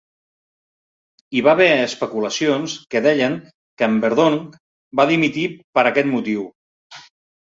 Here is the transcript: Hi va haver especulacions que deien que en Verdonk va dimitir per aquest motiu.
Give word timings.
Hi 1.33 1.41
va 1.47 1.51
haver 1.57 1.67
especulacions 1.81 2.75
que 2.95 3.01
deien 3.07 3.35
que 3.83 3.89
en 3.91 3.99
Verdonk 4.07 4.57
va 5.01 5.07
dimitir 5.13 5.45
per 5.79 5.85
aquest 5.91 6.11
motiu. 6.15 6.49